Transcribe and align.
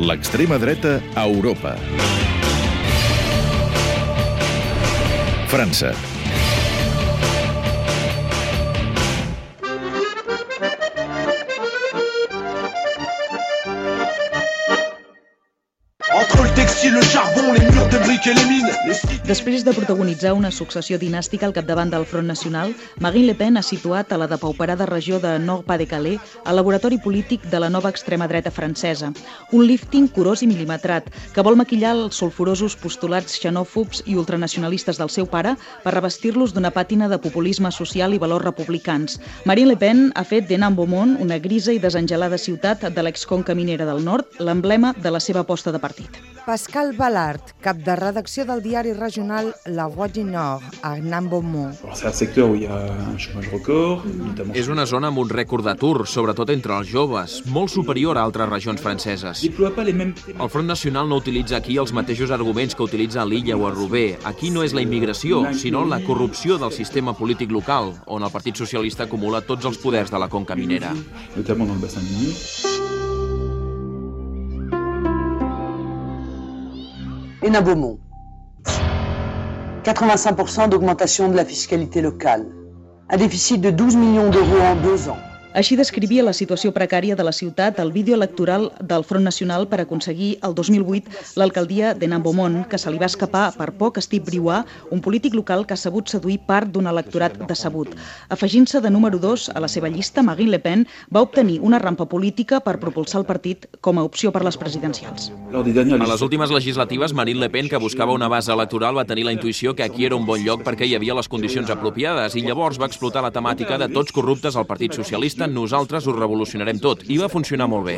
L'extrema 0.00 0.56
dreta 0.56 1.02
a 1.14 1.26
Europa. 1.28 1.76
França. 5.46 6.09
Le 17.00 17.06
charbon, 17.06 17.52
les 17.52 17.60
murs 17.60 17.88
de 17.88 17.98
briques 17.98 18.26
et 18.26 18.34
les 18.34 18.46
mines. 18.46 19.00
Després 19.24 19.64
de 19.64 19.72
protagonitzar 19.72 20.32
una 20.36 20.50
successió 20.50 20.98
dinàstica 20.98 21.46
al 21.46 21.54
capdavant 21.56 21.90
del 21.92 22.04
Front 22.04 22.28
Nacional, 22.28 22.74
Marine 23.00 23.30
Le 23.30 23.34
Pen 23.34 23.56
ha 23.56 23.62
situat 23.64 24.12
a 24.12 24.18
la 24.20 24.26
depauperada 24.28 24.86
regió 24.86 25.20
de 25.22 25.38
Nord-Pas-de-Calais 25.38 26.20
el 26.44 26.58
laboratori 26.58 26.98
polític 26.98 27.46
de 27.52 27.60
la 27.60 27.70
nova 27.70 27.90
extrema 27.90 28.26
dreta 28.28 28.50
francesa. 28.50 29.12
Un 29.52 29.66
lifting 29.66 30.08
curós 30.12 30.42
i 30.42 30.48
milimetrat 30.50 31.08
que 31.34 31.44
vol 31.46 31.56
maquillar 31.56 31.94
els 31.96 32.20
sulfurosos 32.20 32.76
postulats 32.76 33.38
xenòfobs 33.40 34.02
i 34.06 34.18
ultranacionalistes 34.20 35.00
del 35.00 35.12
seu 35.14 35.28
pare 35.30 35.54
per 35.84 35.94
revestir-los 35.94 36.52
d'una 36.52 36.72
pàtina 36.74 37.08
de 37.08 37.20
populisme 37.22 37.72
social 37.72 38.12
i 38.12 38.20
valors 38.20 38.44
republicans. 38.44 39.20
Marine 39.46 39.72
Le 39.72 39.78
Pen 39.78 40.10
ha 40.14 40.24
fet 40.24 40.48
de 40.48 40.60
Beaumont 40.60 41.16
una 41.20 41.38
grisa 41.38 41.72
i 41.72 41.78
desangelada 41.78 42.38
ciutat 42.38 42.84
de 42.90 43.02
l'exconca 43.02 43.54
minera 43.54 43.86
del 43.86 44.04
nord, 44.04 44.26
l'emblema 44.38 44.92
de 44.96 45.10
la 45.10 45.20
seva 45.20 45.40
aposta 45.46 45.72
de 45.72 45.78
partit. 45.78 46.29
Pascal 46.50 46.96
Ballard, 46.98 47.52
cap 47.62 47.78
de 47.78 47.94
redacció 47.94 48.42
del 48.42 48.58
diari 48.64 48.90
regional 48.96 49.52
La 49.70 49.84
Voix 49.86 50.10
du 50.16 50.24
Nord, 50.26 50.64
a 50.82 50.96
notamment 50.98 51.76
És 54.58 54.66
una 54.66 54.82
zona 54.82 55.12
amb 55.12 55.20
un 55.22 55.30
rècord 55.30 55.62
d'atur, 55.62 56.08
sobretot 56.10 56.50
entre 56.50 56.74
els 56.74 56.90
joves, 56.90 57.46
molt 57.46 57.70
superior 57.70 58.18
a 58.18 58.24
altres 58.26 58.50
regions 58.50 58.82
franceses. 58.82 59.44
El 59.46 60.50
Front 60.50 60.66
Nacional 60.66 61.06
no 61.08 61.20
utilitza 61.22 61.56
aquí 61.60 61.78
els 61.78 61.94
mateixos 61.94 62.34
arguments 62.34 62.74
que 62.74 62.82
utilitza 62.82 63.22
a 63.22 63.28
l'Illa 63.30 63.54
o 63.54 63.68
a 63.68 63.70
Roubaix. 63.70 64.18
Aquí 64.26 64.50
no 64.50 64.66
és 64.66 64.74
la 64.74 64.82
immigració, 64.82 65.54
sinó 65.54 65.84
la 65.86 66.02
corrupció 66.02 66.58
del 66.58 66.74
sistema 66.74 67.14
polític 67.14 67.54
local, 67.54 67.94
on 68.06 68.26
el 68.26 68.34
Partit 68.34 68.58
Socialista 68.58 69.06
acumula 69.06 69.46
tots 69.46 69.70
els 69.70 69.78
poders 69.78 70.10
de 70.10 70.18
la 70.18 70.28
conca 70.28 70.58
minera. 70.58 70.90
notamment 71.36 71.68
dans 71.68 71.76
le 71.76 71.86
bassin 71.86 72.02
minier. 72.02 72.69
Hénin 77.42 77.62
Beaumont. 77.62 77.98
85% 79.82 80.68
d'augmentation 80.68 81.30
de 81.30 81.36
la 81.36 81.46
fiscalité 81.46 82.02
locale. 82.02 82.46
Un 83.08 83.16
déficit 83.16 83.62
de 83.62 83.70
12 83.70 83.96
millions 83.96 84.28
d'euros 84.28 84.60
en 84.60 84.76
deux 84.76 85.08
ans. 85.08 85.16
Així 85.50 85.74
descrivia 85.74 86.22
la 86.22 86.30
situació 86.30 86.70
precària 86.70 87.16
de 87.18 87.24
la 87.26 87.32
ciutat 87.34 87.80
el 87.82 87.90
vídeo 87.90 88.14
electoral 88.14 88.68
del 88.86 89.02
Front 89.02 89.24
Nacional 89.26 89.64
per 89.66 89.80
aconseguir 89.82 90.36
el 90.46 90.54
2008 90.54 91.34
l'alcaldia 91.42 91.90
de 91.92 92.06
Beaumont, 92.06 92.68
que 92.70 92.78
se 92.78 92.90
li 92.90 92.98
va 92.98 93.06
escapar 93.10 93.50
per 93.56 93.72
poc 93.72 93.98
a 93.98 94.00
Steve 94.00 94.24
Briouat, 94.24 94.66
un 94.90 95.00
polític 95.00 95.34
local 95.34 95.66
que 95.66 95.74
ha 95.74 95.76
sabut 95.76 96.08
seduir 96.08 96.38
part 96.46 96.70
d'un 96.70 96.86
electorat 96.86 97.34
decebut. 97.48 97.88
Afegint-se 98.28 98.80
de 98.80 98.90
número 98.90 99.18
2 99.18 99.50
a 99.54 99.60
la 99.60 99.66
seva 99.66 99.88
llista, 99.88 100.22
Marine 100.22 100.52
Le 100.52 100.60
Pen 100.60 100.86
va 101.12 101.22
obtenir 101.22 101.58
una 101.60 101.80
rampa 101.80 102.06
política 102.06 102.60
per 102.60 102.78
propulsar 102.78 103.20
el 103.20 103.26
partit 103.26 103.66
com 103.80 103.98
a 103.98 104.04
opció 104.04 104.30
per 104.30 104.44
les 104.44 104.56
presidencials. 104.56 105.32
A 105.52 105.64
les 105.64 106.22
últimes 106.22 106.50
legislatives, 106.50 107.12
Marine 107.12 107.40
Le 107.40 107.50
Pen, 107.50 107.68
que 107.68 107.76
buscava 107.76 108.12
una 108.12 108.28
base 108.28 108.52
electoral, 108.52 108.96
va 108.96 109.04
tenir 109.04 109.24
la 109.24 109.34
intuïció 109.34 109.74
que 109.74 109.82
aquí 109.82 110.06
era 110.06 110.14
un 110.14 110.26
bon 110.26 110.44
lloc 110.46 110.62
perquè 110.62 110.86
hi 110.86 110.94
havia 110.94 111.18
les 111.18 111.28
condicions 111.28 111.70
apropiades 111.70 112.36
i 112.36 112.46
llavors 112.46 112.78
va 112.78 112.86
explotar 112.86 113.26
la 113.26 113.34
temàtica 113.34 113.78
de 113.78 113.90
tots 113.90 114.12
corruptes 114.12 114.54
al 114.54 114.66
Partit 114.70 114.94
Socialista, 114.94 115.39
nosaltres 115.46 116.06
ho 116.06 116.12
revolucionarem 116.16 116.78
tot. 116.82 117.04
I 117.08 117.18
va 117.20 117.28
funcionar 117.28 117.68
molt 117.68 117.86
bé. 117.86 117.96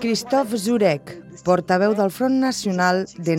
Christophe 0.00 0.58
Zurek, 0.58 1.16
portaveu 1.44 1.94
del 1.94 2.10
Front 2.10 2.38
Nacional 2.40 3.06
de 3.16 3.36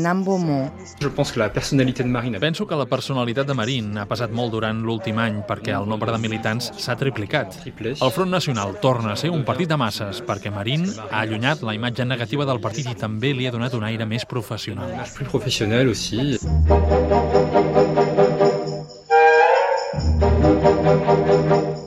a 2.36 2.40
Penso 2.40 2.68
que 2.68 2.76
la 2.76 2.86
personalitat 2.86 3.48
de 3.48 3.54
Marín 3.54 3.98
ha 3.98 4.08
passat 4.10 4.32
molt 4.32 4.52
durant 4.52 4.82
l'últim 4.84 5.20
any 5.22 5.42
perquè 5.48 5.76
el 5.78 5.88
nombre 5.90 6.12
de 6.12 6.18
militants 6.18 6.72
s'ha 6.78 6.96
triplicat. 6.98 7.60
El 8.02 8.12
Front 8.12 8.32
Nacional 8.32 8.78
torna 8.82 9.14
a 9.14 9.16
ser 9.16 9.30
un 9.30 9.46
partit 9.46 9.70
de 9.70 9.78
masses 9.78 10.24
perquè 10.26 10.52
Marín 10.52 10.88
ha 11.10 11.22
allunyat 11.22 11.62
la 11.64 11.76
imatge 11.76 12.06
negativa 12.06 12.46
del 12.46 12.62
partit 12.62 12.90
i 12.92 12.96
també 12.96 13.34
li 13.34 13.48
ha 13.48 13.52
donat 13.52 13.74
un 13.78 13.84
aire 13.84 14.06
més 14.06 14.26
professional. 14.26 14.92
plus 15.16 15.30
professionnel 15.30 15.90
aussi. 15.90 16.38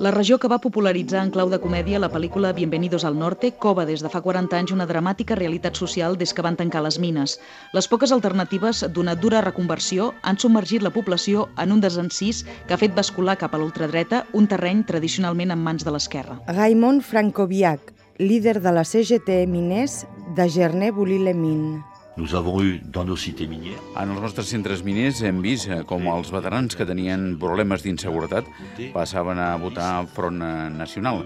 La 0.04 0.10
regió 0.10 0.36
que 0.38 0.48
va 0.52 0.58
popularitzar 0.60 1.22
en 1.24 1.30
clau 1.32 1.48
de 1.48 1.56
comèdia 1.62 1.96
la 2.02 2.10
pel·lícula 2.12 2.50
Bienvenidos 2.52 3.06
al 3.08 3.14
Norte 3.16 3.48
cova 3.62 3.86
des 3.88 4.02
de 4.04 4.10
fa 4.12 4.20
40 4.20 4.58
anys 4.58 4.74
una 4.74 4.84
dramàtica 4.90 5.38
realitat 5.38 5.80
social 5.80 6.18
des 6.20 6.34
que 6.36 6.44
van 6.44 6.58
tancar 6.58 6.82
les 6.84 6.98
mines. 7.00 7.38
Les 7.72 7.88
poques 7.88 8.12
alternatives 8.12 8.82
d'una 8.92 9.14
dura 9.22 9.40
reconversió 9.40 10.10
han 10.20 10.36
submergit 10.36 10.84
la 10.84 10.92
població 10.92 11.46
en 11.56 11.72
un 11.72 11.80
desencís 11.80 12.42
que 12.66 12.76
ha 12.76 12.80
fet 12.84 12.92
bascular 12.92 13.38
cap 13.40 13.56
a 13.56 13.62
l'ultradreta 13.62 14.26
un 14.34 14.50
terreny 14.52 14.84
tradicionalment 14.84 15.56
en 15.56 15.64
mans 15.64 15.88
de 15.88 15.96
l'esquerra. 15.96 16.36
Raymond 16.52 17.00
Francoviac, 17.00 17.94
líder 18.20 18.58
de 18.60 18.76
la 18.76 18.84
CGT 18.84 19.46
Miners 19.48 20.02
de 20.36 20.50
Gernay-Bouly-les-Mines. 20.52 21.93
Nous 22.16 22.34
avons 22.36 22.62
eu 22.62 22.80
dans 22.84 23.04
nos 23.04 23.16
cités 23.16 23.48
minières 23.48 23.80
En 23.96 24.10
els 24.10 24.20
nostres 24.20 24.46
centres 24.46 24.84
miners 24.86 25.22
hem 25.26 25.40
vist 25.42 25.66
eh, 25.66 25.80
com 25.88 26.06
els 26.12 26.30
veterans 26.30 26.76
que 26.78 26.86
tenien 26.86 27.32
problemes 27.42 27.82
d'inseguretat 27.82 28.46
passaven 28.94 29.40
a 29.42 29.48
votar 29.58 30.06
Front 30.14 30.38
eh, 30.38 30.68
Nacional. 30.70 31.24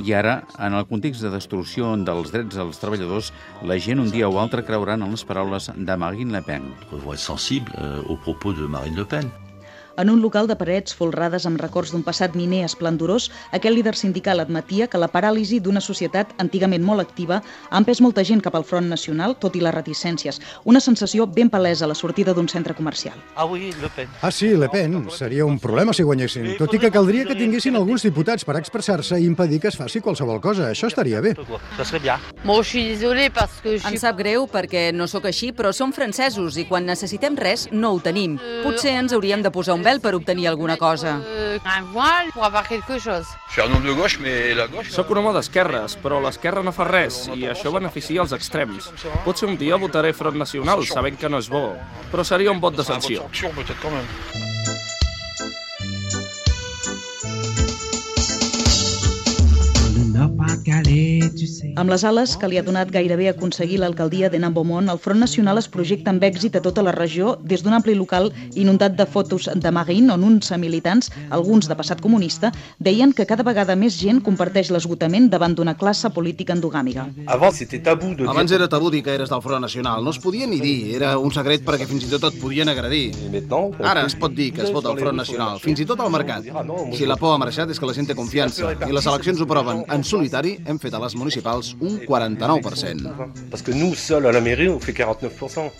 I 0.00 0.14
ara, 0.16 0.38
en 0.58 0.78
el 0.78 0.86
context 0.88 1.20
de 1.26 1.34
destrucció 1.34 1.92
dels 2.08 2.32
drets 2.32 2.56
dels 2.56 2.80
treballadors, 2.80 3.34
la 3.68 3.76
gent 3.76 4.00
un 4.00 4.08
dia 4.08 4.32
o 4.32 4.40
altre 4.40 4.64
creuran 4.64 5.04
en 5.04 5.12
les 5.12 5.26
paraules 5.28 5.68
de 5.76 5.96
Marine 5.96 6.32
Le 6.32 6.42
Pen. 6.42 6.72
vont 6.90 7.12
être 7.12 7.20
sensibles 7.20 7.72
euh, 7.78 8.02
aux 8.08 8.16
propos 8.16 8.54
de 8.54 8.66
Marine 8.66 8.96
Le 8.96 9.04
Pen. 9.04 9.28
En 9.96 10.08
un 10.10 10.20
local 10.22 10.46
de 10.46 10.56
parets 10.56 10.94
folrades 10.96 11.44
amb 11.46 11.60
records 11.60 11.90
d'un 11.92 12.02
passat 12.06 12.34
miner 12.38 12.62
esplendorós, 12.64 13.30
aquest 13.52 13.74
líder 13.74 13.94
sindical 13.98 14.40
admetia 14.40 14.86
que 14.88 14.98
la 14.98 15.08
paràlisi 15.12 15.58
d'una 15.60 15.80
societat 15.80 16.32
antigament 16.38 16.82
molt 16.86 17.00
activa 17.02 17.40
ha 17.70 17.78
empès 17.78 18.00
molta 18.00 18.24
gent 18.24 18.40
cap 18.40 18.54
al 18.56 18.64
front 18.64 18.88
nacional, 18.88 19.36
tot 19.38 19.56
i 19.56 19.60
les 19.60 19.74
reticències. 19.74 20.40
Una 20.64 20.80
sensació 20.80 21.26
ben 21.26 21.50
palesa 21.50 21.84
a 21.84 21.88
la 21.88 21.94
sortida 21.98 22.32
d'un 22.32 22.48
centre 22.48 22.74
comercial. 22.74 23.14
Ah 23.36 23.44
oui, 23.46 23.72
Le 23.82 23.90
Pen. 23.94 24.08
Ah, 24.22 24.30
sí, 24.30 24.48
Le 24.56 24.68
Pen. 24.68 25.08
Seria 25.10 25.44
un 25.44 25.58
problema 25.58 25.92
si 25.92 26.02
guanyessin. 26.02 26.56
Tot 26.58 26.72
i 26.74 26.78
que 26.78 26.90
caldria 26.90 27.26
que 27.26 27.34
tinguessin 27.36 27.76
alguns 27.76 28.02
diputats 28.06 28.44
per 28.44 28.56
expressar-se 28.56 29.18
i 29.20 29.26
impedir 29.26 29.60
que 29.60 29.68
es 29.68 29.76
faci 29.76 30.00
qualsevol 30.00 30.40
cosa. 30.40 30.70
Això 30.70 30.86
estaria 30.88 31.20
bé. 31.20 31.34
Ça 31.76 31.84
serait 31.84 32.00
bien. 32.02 32.16
Moi, 32.44 32.62
je 32.62 32.68
suis 32.68 32.84
désolée 32.96 33.30
parce 33.30 33.60
que 33.62 33.76
je 33.76 33.84
Em 33.84 33.90
suis... 33.90 34.00
sap 34.00 34.16
greu 34.16 34.46
perquè 34.46 34.92
no 34.94 35.06
sóc 35.06 35.26
així, 35.26 35.52
però 35.52 35.72
som 35.72 35.92
francesos 35.92 36.56
i 36.56 36.64
quan 36.64 36.86
necessitem 36.86 37.36
res 37.36 37.68
no 37.72 37.92
ho 37.92 38.00
tenim. 38.00 38.38
Potser 38.62 38.94
ens 38.98 39.12
hauríem 39.12 39.42
de 39.42 39.50
posar 39.50 39.74
un 39.74 39.79
vel 39.82 40.00
per 40.00 40.14
obtenir 40.14 40.48
alguna 40.48 40.76
cosa. 40.76 41.18
Un 41.60 41.92
voile 41.92 42.32
pour 42.32 42.44
avoir 42.44 42.66
quelque 42.66 42.98
chose. 42.98 43.26
Je 43.48 43.52
suis 43.52 43.62
un 43.62 43.74
homme 43.74 43.86
de 43.86 43.94
gauche, 43.94 44.18
mais 44.20 44.54
la 44.54 44.66
gauche... 44.66 44.90
Soc 44.90 45.10
un 45.10 45.22
home 45.22 45.32
d'esquerres, 45.36 45.96
però 46.02 46.20
l'esquerra 46.20 46.62
no 46.62 46.72
fa 46.72 46.86
res 46.88 47.26
i 47.34 47.46
això 47.50 47.72
beneficia 47.74 48.22
els 48.22 48.34
extrems. 48.36 48.92
Potser 49.24 49.48
un 49.48 49.58
dia 49.60 49.76
votaré 49.76 50.12
Front 50.12 50.38
Nacional, 50.38 50.84
sabent 50.86 51.18
que 51.18 51.28
no 51.28 51.42
és 51.42 51.50
bo, 51.50 51.74
però 52.12 52.26
seria 52.26 52.52
un 52.54 52.62
vot 52.62 52.76
de 52.76 52.86
sanció. 52.86 53.26
Amb 61.76 61.90
les 61.90 62.04
ales 62.04 62.36
que 62.36 62.48
li 62.48 62.58
ha 62.58 62.62
donat 62.62 62.90
gairebé 62.92 63.28
aconseguir 63.30 63.78
l'alcaldia 63.80 64.28
de 64.30 64.38
Beaumont, 64.50 64.88
el 64.88 64.98
Front 64.98 65.20
Nacional 65.20 65.58
es 65.58 65.68
projecta 65.68 66.10
amb 66.10 66.22
èxit 66.24 66.56
a 66.56 66.62
tota 66.62 66.82
la 66.82 66.92
regió 66.92 67.36
des 67.42 67.62
d'un 67.62 67.72
ampli 67.72 67.94
local 67.94 68.32
inundat 68.54 68.96
de 68.96 69.06
fotos 69.06 69.48
de 69.54 69.70
Marine, 69.70 70.12
on 70.12 70.24
uns 70.24 70.50
militants, 70.58 71.10
alguns 71.30 71.68
de 71.68 71.76
passat 71.76 72.00
comunista, 72.00 72.52
deien 72.78 73.12
que 73.12 73.26
cada 73.26 73.42
vegada 73.42 73.76
més 73.76 73.96
gent 73.96 74.20
comparteix 74.20 74.70
l'esgotament 74.70 75.30
davant 75.30 75.54
d'una 75.54 75.76
classe 75.76 76.10
política 76.10 76.54
de 76.54 76.60
Abans 78.28 78.52
era 78.52 78.68
tabú 78.68 78.90
dir 78.90 79.02
que 79.02 79.14
eres 79.14 79.30
del 79.30 79.42
Front 79.42 79.62
Nacional. 79.62 80.04
No 80.04 80.10
es 80.10 80.18
podia 80.18 80.46
ni 80.46 80.60
dir. 80.60 80.94
Era 80.96 81.16
un 81.18 81.30
secret 81.30 81.64
perquè 81.64 81.86
fins 81.86 82.04
i 82.04 82.10
tot 82.10 82.24
et 82.24 82.40
podien 82.40 82.68
agredir. 82.68 83.14
Ara 83.80 84.04
es 84.06 84.14
pot 84.14 84.34
dir 84.34 84.52
que 84.52 84.62
es 84.62 84.72
vota 84.72 84.90
al 84.90 84.98
Front 84.98 85.16
Nacional, 85.16 85.60
fins 85.60 85.80
i 85.80 85.86
tot 85.86 86.00
al 86.00 86.10
mercat. 86.10 86.44
Si 86.92 87.06
la 87.06 87.16
por 87.16 87.34
ha 87.34 87.38
marxat 87.38 87.70
és 87.70 87.78
que 87.78 87.86
la 87.86 87.94
gent 87.94 88.06
té 88.10 88.14
confiança 88.14 88.74
i 88.86 88.92
les 88.92 89.06
eleccions 89.06 89.40
ho 89.40 89.46
proven. 89.46 89.84
En 89.88 90.04
solitari 90.04 90.58
hem 90.66 90.78
fet 90.78 90.94
a 90.94 90.98
les 90.98 91.14
municipals 91.14 91.29
un 91.38 92.30
49%. 92.30 93.08
Parce 93.50 93.62
que 93.62 93.70
nous, 93.70 93.94
seuls 93.94 94.26
à 94.26 94.32
la 94.32 94.40
mairie, 94.40 94.68
on 94.68 94.80
fait 94.80 94.92
49%. 94.92 95.70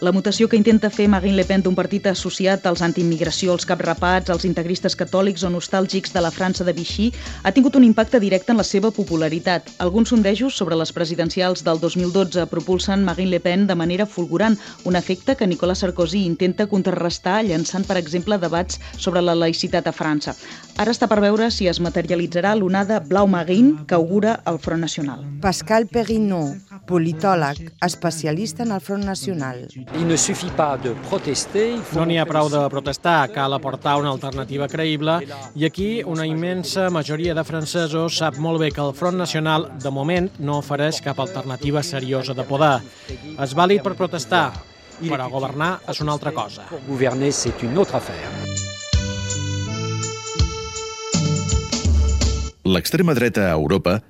La 0.00 0.12
mutació 0.14 0.46
que 0.46 0.54
intenta 0.54 0.92
fer 0.94 1.08
Marine 1.10 1.34
Le 1.34 1.42
Pen 1.42 1.64
d'un 1.66 1.74
partit 1.74 2.04
associat 2.06 2.68
als 2.70 2.84
antiimmigració, 2.86 3.50
als 3.50 3.64
caprapats, 3.66 4.30
als 4.30 4.44
integristes 4.46 4.94
catòlics 4.94 5.42
o 5.42 5.48
nostàlgics 5.50 6.12
de 6.14 6.22
la 6.22 6.30
França 6.30 6.62
de 6.62 6.70
Vichy 6.76 7.08
ha 7.42 7.50
tingut 7.50 7.74
un 7.74 7.82
impacte 7.82 8.20
directe 8.22 8.54
en 8.54 8.60
la 8.62 8.66
seva 8.68 8.92
popularitat. 8.94 9.66
Alguns 9.82 10.12
sondejos 10.14 10.54
sobre 10.54 10.78
les 10.78 10.92
presidencials 10.94 11.64
del 11.66 11.80
2012 11.82 12.46
propulsen 12.46 13.02
Marine 13.02 13.32
Le 13.32 13.40
Pen 13.42 13.66
de 13.66 13.74
manera 13.74 14.06
fulgurant, 14.06 14.54
un 14.84 14.94
efecte 14.94 15.34
que 15.34 15.48
Nicolas 15.50 15.82
Sarkozy 15.82 16.22
intenta 16.28 16.68
contrarrestar 16.70 17.42
llançant, 17.42 17.82
per 17.82 17.98
exemple, 17.98 18.38
debats 18.38 18.78
sobre 18.96 19.18
la 19.18 19.34
laïcitat 19.34 19.90
a 19.90 19.96
França. 19.96 20.36
Ara 20.78 20.94
està 20.94 21.10
per 21.10 21.18
veure 21.18 21.50
si 21.50 21.66
es 21.66 21.82
materialitzarà 21.82 22.54
l'onada 22.54 23.00
blau-marín 23.02 23.80
que 23.90 23.98
augura 23.98 24.38
el 24.46 24.62
Front 24.62 24.86
Nacional. 24.86 25.26
Pascal 25.42 25.90
Perrineau, 25.90 26.54
politòleg, 26.86 27.72
especialista 27.82 28.62
en 28.62 28.78
el 28.78 28.80
Front 28.80 29.02
Nacional. 29.02 29.66
Il 29.96 30.06
ne 30.06 30.16
suffit 30.16 30.50
pas 30.50 30.76
de 30.76 30.92
protester. 31.08 31.78
No 31.96 32.04
n'hi 32.04 32.18
ha 32.20 32.26
prou 32.28 32.50
de 32.52 32.60
protestar, 32.68 33.30
cal 33.32 33.54
aportar 33.56 33.96
una 34.00 34.10
alternativa 34.12 34.68
creïble 34.68 35.14
i 35.56 35.64
aquí 35.64 36.02
una 36.04 36.26
immensa 36.28 36.90
majoria 36.92 37.34
de 37.34 37.44
francesos 37.44 38.18
sap 38.20 38.36
molt 38.36 38.60
bé 38.60 38.68
que 38.70 38.84
el 38.84 38.92
Front 38.94 39.16
Nacional 39.16 39.70
de 39.80 39.90
moment 39.90 40.28
no 40.38 40.58
ofereix 40.60 41.00
cap 41.00 41.20
alternativa 41.24 41.82
seriosa 41.82 42.36
de 42.36 42.44
poder. 42.44 42.76
És 43.40 43.56
vàlid 43.56 43.82
per 43.82 43.96
protestar, 43.96 44.52
però 45.00 45.30
governar 45.32 45.78
és 45.88 46.04
una 46.04 46.12
altra 46.12 46.34
cosa. 46.36 46.68
Pour 46.68 46.84
gouverner, 46.86 47.32
c'est 47.32 47.64
une 47.64 47.78
autre 47.78 47.96
affaire. 47.96 48.28
L'extrema 52.68 53.14
dreta 53.16 53.48
a 53.48 53.54
Europa 53.56 54.02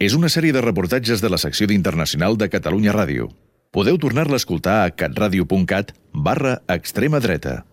és 0.00 0.14
una 0.16 0.30
sèrie 0.32 0.54
de 0.56 0.62
reportatges 0.64 1.20
de 1.20 1.28
la 1.28 1.36
secció 1.36 1.68
d'Internacional 1.68 2.38
de 2.40 2.48
Catalunya 2.48 2.96
Ràdio. 2.96 3.28
Podeu 3.74 3.98
tornar-la 3.98 4.36
a 4.38 4.42
escoltar 4.42 4.76
a 4.84 4.90
catradio.cat 4.90 5.94
barra 6.12 6.60
extrema 6.68 7.20
dreta. 7.20 7.62